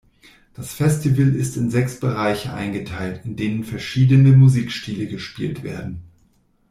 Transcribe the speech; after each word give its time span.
Das 0.55 0.73
Festival 0.73 1.35
ist 1.35 1.57
in 1.57 1.69
sechs 1.69 1.99
Bereiche 1.99 2.51
eingeteilt, 2.55 3.21
in 3.23 3.35
denen 3.35 3.63
verschiedene 3.63 4.31
Musikstile 4.31 5.05
gespielt 5.05 5.61
werden. 5.61 6.01